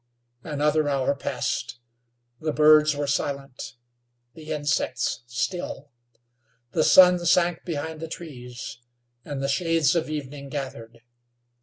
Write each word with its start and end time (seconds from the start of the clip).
Another 0.43 0.89
hour 0.89 1.13
passed. 1.13 1.77
The 2.39 2.51
birds 2.51 2.95
were 2.95 3.05
silent; 3.05 3.75
the 4.33 4.51
insects 4.51 5.21
still. 5.27 5.91
The 6.71 6.83
sun 6.83 7.23
sank 7.23 7.63
behind 7.65 7.99
the 7.99 8.07
trees, 8.07 8.79
and 9.23 9.43
the 9.43 9.47
shades 9.47 9.95
of 9.95 10.09
evening 10.09 10.49
gathered. 10.49 11.01